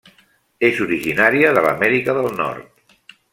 És 0.69 0.79
originària 0.85 1.51
de 1.59 1.63
l'Amèrica 1.67 2.17
del 2.21 2.31
Nord. 2.39 3.15